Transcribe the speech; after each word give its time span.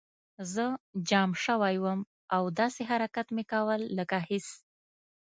زه 0.53 0.65
جام 1.09 1.31
شوی 1.43 1.75
وم 1.83 1.99
او 2.35 2.43
داسې 2.59 2.81
حرکات 2.89 3.27
مې 3.35 3.43
کول 3.51 3.81
لکه 3.97 4.17
هېڅ 4.27 4.45